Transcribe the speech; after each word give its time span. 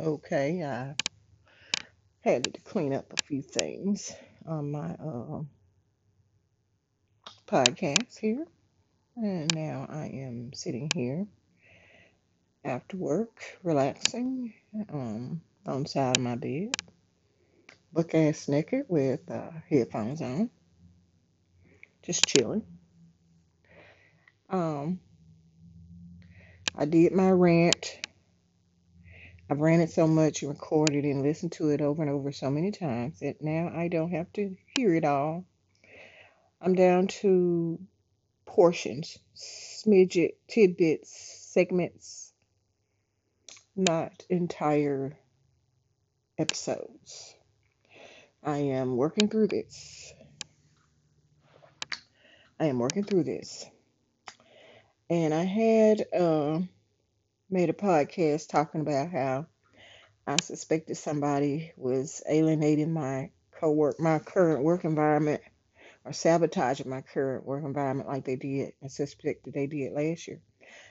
Okay, 0.00 0.64
I 0.64 0.96
had 2.22 2.42
to 2.42 2.60
clean 2.62 2.92
up 2.92 3.12
a 3.12 3.22
few 3.22 3.40
things 3.40 4.12
on 4.44 4.72
my 4.72 4.90
uh, 4.94 5.42
podcast 7.46 8.18
here, 8.18 8.48
and 9.14 9.54
now 9.54 9.86
I 9.88 10.06
am 10.06 10.52
sitting 10.54 10.90
here 10.90 11.24
after 12.64 12.96
work, 12.96 13.40
relaxing 13.62 14.54
um, 14.92 15.40
on 15.66 15.84
the 15.84 15.88
side 15.88 16.16
of 16.16 16.22
my 16.22 16.34
bed, 16.34 16.72
buck 17.92 18.12
ass 18.12 18.48
naked 18.48 18.86
with 18.88 19.30
uh, 19.30 19.50
headphones 19.70 20.20
on, 20.20 20.50
just 22.02 22.26
chilling. 22.26 22.66
Um, 24.50 24.98
I 26.74 26.86
did 26.86 27.12
my 27.12 27.30
rant. 27.30 28.00
I've 29.48 29.60
ran 29.60 29.80
it 29.80 29.90
so 29.90 30.08
much 30.08 30.42
recorded 30.42 31.04
and 31.04 31.22
listened 31.22 31.52
to 31.52 31.68
it 31.68 31.80
over 31.80 32.02
and 32.02 32.10
over 32.10 32.32
so 32.32 32.50
many 32.50 32.72
times 32.72 33.20
that 33.20 33.40
now 33.42 33.70
I 33.72 33.86
don't 33.86 34.10
have 34.10 34.32
to 34.32 34.56
hear 34.74 34.94
it 34.94 35.04
all. 35.04 35.44
I'm 36.60 36.74
down 36.74 37.06
to 37.22 37.78
portions, 38.44 39.18
smidget, 39.36 40.34
tidbits, 40.48 41.10
segments, 41.52 42.32
not 43.76 44.24
entire 44.28 45.16
episodes. 46.38 47.34
I 48.42 48.58
am 48.58 48.96
working 48.96 49.28
through 49.28 49.48
this. 49.48 50.12
I 52.58 52.66
am 52.66 52.78
working 52.78 53.04
through 53.04 53.24
this. 53.24 53.66
And 55.08 55.32
I 55.32 55.44
had 55.44 56.04
uh, 56.12 56.60
made 57.48 57.70
a 57.70 57.74
podcast 57.74 58.48
talking 58.48 58.80
about 58.80 59.10
how 59.10 59.46
I 60.26 60.36
suspected 60.40 60.96
somebody 60.96 61.72
was 61.76 62.22
alienating 62.28 62.92
my 62.92 63.30
co-work, 63.52 64.00
my 64.00 64.18
current 64.18 64.64
work 64.64 64.84
environment, 64.84 65.40
or 66.04 66.12
sabotaging 66.12 66.90
my 66.90 67.02
current 67.02 67.44
work 67.44 67.64
environment 67.64 68.08
like 68.08 68.24
they 68.24 68.36
did. 68.36 68.72
I 68.82 68.88
suspected 68.88 69.54
they 69.54 69.66
did 69.66 69.92
last 69.92 70.26
year. 70.26 70.40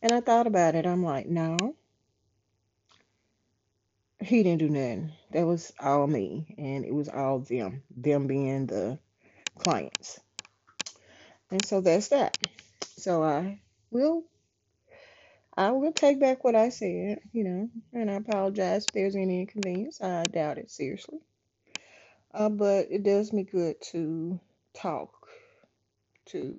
And 0.00 0.12
I 0.12 0.20
thought 0.20 0.46
about 0.46 0.74
it. 0.74 0.86
I'm 0.86 1.04
like, 1.04 1.26
no, 1.26 1.76
he 4.20 4.42
didn't 4.42 4.60
do 4.60 4.68
nothing. 4.68 5.12
That 5.32 5.46
was 5.46 5.72
all 5.78 6.06
me, 6.06 6.54
and 6.56 6.84
it 6.84 6.94
was 6.94 7.08
all 7.08 7.40
them. 7.40 7.82
Them 7.94 8.26
being 8.26 8.66
the 8.66 8.98
clients. 9.58 10.18
And 11.50 11.64
so 11.64 11.80
that's 11.80 12.08
that. 12.08 12.36
So 12.96 13.22
I 13.22 13.60
will 13.90 14.24
I 15.58 15.72
will 15.72 15.92
take 15.92 16.20
back 16.20 16.44
what 16.44 16.54
I 16.54 16.68
said, 16.68 17.18
you 17.32 17.42
know, 17.42 17.68
and 17.92 18.08
I 18.08 18.14
apologize 18.14 18.86
if 18.86 18.92
there's 18.92 19.16
any 19.16 19.40
inconvenience. 19.40 20.00
I 20.00 20.26
doubt 20.26 20.58
it 20.58 20.70
seriously. 20.70 21.18
Uh, 22.32 22.48
but 22.48 22.86
it 22.92 23.02
does 23.02 23.32
me 23.32 23.42
good 23.42 23.74
to 23.90 24.38
talk, 24.72 25.28
to 26.26 26.56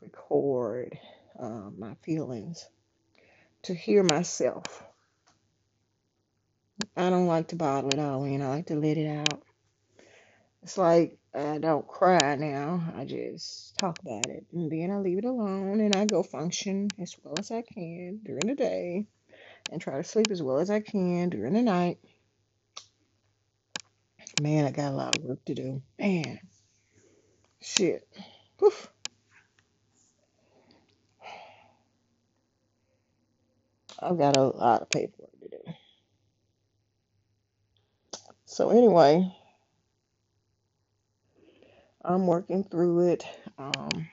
record 0.00 0.98
uh, 1.38 1.70
my 1.78 1.94
feelings, 2.02 2.68
to 3.62 3.74
hear 3.74 4.02
myself. 4.02 4.82
I 6.96 7.08
don't 7.08 7.28
like 7.28 7.48
to 7.48 7.56
bottle 7.56 7.90
it 7.90 8.00
all 8.00 8.24
in. 8.24 8.42
I 8.42 8.48
like 8.48 8.66
to 8.66 8.74
let 8.74 8.96
it 8.98 9.06
out. 9.06 9.44
It's 10.62 10.78
like 10.78 11.18
I 11.34 11.58
don't 11.58 11.86
cry 11.88 12.36
now. 12.36 12.92
I 12.96 13.04
just 13.04 13.76
talk 13.76 13.98
about 14.00 14.30
it. 14.30 14.46
And 14.52 14.70
then 14.70 14.90
I 14.90 14.98
leave 14.98 15.18
it 15.18 15.24
alone 15.24 15.80
and 15.80 15.94
I 15.94 16.04
go 16.04 16.22
function 16.22 16.92
as 17.00 17.16
well 17.22 17.38
as 17.38 17.50
I 17.50 17.62
can 17.62 18.20
during 18.24 18.46
the 18.46 18.54
day 18.54 19.06
and 19.70 19.80
try 19.80 19.96
to 19.96 20.04
sleep 20.04 20.30
as 20.30 20.42
well 20.42 20.58
as 20.58 20.70
I 20.70 20.80
can 20.80 21.30
during 21.30 21.54
the 21.54 21.62
night. 21.62 21.98
Man, 24.36 24.64
I 24.64 24.70
got 24.70 24.92
a 24.92 24.96
lot 24.96 25.14
of 25.14 25.22
work 25.22 25.44
to 25.46 25.54
do. 25.54 25.82
Man, 25.98 26.38
shit. 27.60 28.06
Whew. 28.58 28.72
I've 33.98 34.18
got 34.18 34.36
a 34.36 34.42
lot 34.42 34.82
of 34.82 34.90
paperwork 34.90 35.30
to 35.40 35.48
do. 35.48 35.72
So, 38.46 38.70
anyway, 38.70 39.32
I'm 42.12 42.26
working 42.26 42.64
through 42.64 43.08
it. 43.08 43.24
Um, 43.58 44.08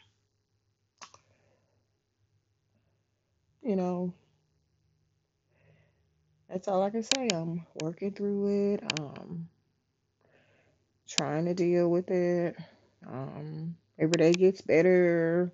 you 3.62 3.76
know, 3.76 4.14
that's 6.50 6.68
all 6.68 6.82
I 6.82 6.90
can 6.90 7.04
say. 7.04 7.28
I'm 7.28 7.66
working 7.82 8.14
through 8.14 8.74
it. 8.74 8.84
Um, 9.00 9.50
trying 11.10 11.46
to 11.46 11.54
deal 11.54 11.90
with 11.90 12.10
it. 12.10 12.56
Um, 13.06 13.78
every 14.00 14.18
day 14.18 14.34
gets 14.34 14.62
better. 14.62 15.54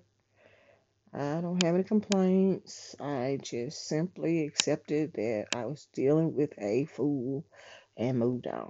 I 1.12 1.40
don't 1.40 1.58
have 1.58 1.74
any 1.74 1.84
complaints. 1.84 2.94
I 3.00 3.38
just 3.42 3.88
simply 3.88 4.44
accepted 4.46 5.14
that 5.14 5.46
I 5.52 5.66
was 5.66 5.88
dealing 5.94 6.34
with 6.34 6.52
a 6.58 6.84
fool 6.84 7.44
and 7.96 8.18
moved 8.18 8.46
on. 8.46 8.68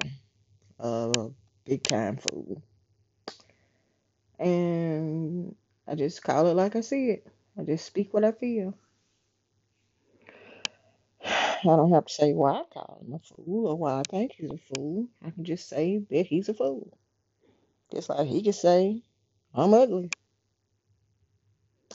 A 0.78 1.28
big 1.64 1.82
time 1.82 2.16
fool. 2.18 2.62
And 4.38 5.54
I 5.86 5.94
just 5.94 6.22
call 6.22 6.46
it 6.48 6.54
like 6.54 6.76
I 6.76 6.80
see 6.80 7.10
it. 7.10 7.26
I 7.58 7.64
just 7.64 7.86
speak 7.86 8.12
what 8.14 8.24
I 8.24 8.32
feel. 8.32 8.74
I 11.24 11.60
don't 11.64 11.92
have 11.92 12.06
to 12.06 12.12
say 12.12 12.32
why 12.32 12.52
I 12.60 12.64
call 12.72 13.00
him 13.04 13.14
a 13.14 13.18
fool 13.20 13.68
or 13.68 13.76
why 13.76 14.00
I 14.00 14.02
think 14.10 14.32
he's 14.32 14.50
a 14.50 14.58
fool. 14.58 15.08
I 15.24 15.30
can 15.30 15.44
just 15.44 15.68
say 15.68 15.98
that 16.10 16.26
he's 16.26 16.48
a 16.48 16.54
fool. 16.54 16.96
Just 17.92 18.08
like 18.10 18.26
he 18.26 18.42
can 18.42 18.52
say, 18.52 19.02
I'm 19.54 19.74
ugly. 19.74 20.10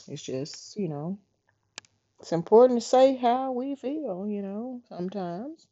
It's 0.08 0.22
just, 0.22 0.76
you 0.76 0.88
know, 0.88 1.18
it's 2.20 2.32
important 2.32 2.80
to 2.80 2.86
say 2.86 3.16
how 3.16 3.52
we 3.52 3.76
feel, 3.76 4.26
you 4.28 4.42
know, 4.42 4.82
sometimes. 4.88 5.66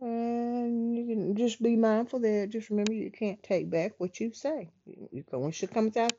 And 0.00 0.96
you 0.96 1.06
can 1.06 1.36
just 1.36 1.62
be 1.62 1.76
mindful 1.76 2.20
that 2.20 2.48
just 2.50 2.70
remember 2.70 2.94
you 2.94 3.10
can't 3.10 3.42
take 3.42 3.68
back 3.70 3.92
what 3.98 4.18
you 4.18 4.32
say. 4.32 4.70
You 4.86 5.24
when 5.30 5.52
shit 5.52 5.72
comes 5.72 5.96
out, 5.96 6.12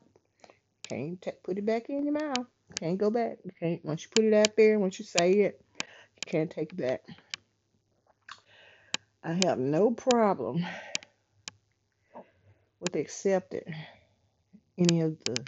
can't 0.84 1.20
put 1.42 1.58
it 1.58 1.66
back 1.66 1.88
in 1.88 2.04
your 2.04 2.12
mouth. 2.12 2.46
Can't 2.78 2.98
go 2.98 3.10
back. 3.10 3.38
You 3.44 3.50
can't 3.58 3.84
once 3.84 4.04
you 4.04 4.10
put 4.10 4.24
it 4.24 4.34
out 4.34 4.56
there, 4.56 4.78
once 4.78 4.98
you 4.98 5.04
say 5.04 5.32
it, 5.32 5.60
you 5.78 6.26
can't 6.26 6.50
take 6.50 6.72
it 6.72 6.76
back. 6.76 7.02
I 9.24 9.38
have 9.44 9.58
no 9.58 9.90
problem 9.90 10.64
with 12.80 12.96
accepting 12.96 13.74
any 14.78 15.00
of 15.02 15.22
the 15.24 15.44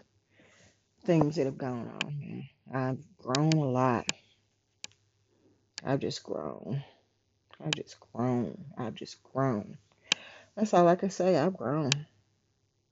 things 1.04 1.36
that 1.36 1.46
have 1.46 1.58
gone 1.58 1.88
on. 2.02 2.48
I've 2.72 3.16
grown 3.18 3.52
a 3.52 3.70
lot. 3.70 4.06
I've 5.84 6.00
just 6.00 6.22
grown. 6.22 6.82
I've 7.62 7.74
just 7.74 7.96
grown. 8.12 8.66
I've 8.78 8.94
just 8.94 9.22
grown. 9.22 9.78
That's 10.56 10.74
all 10.74 10.88
I 10.88 10.96
can 10.96 11.10
say. 11.10 11.38
I've 11.38 11.56
grown. 11.56 12.06